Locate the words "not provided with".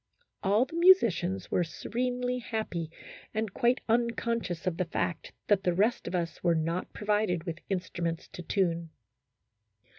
6.55-7.59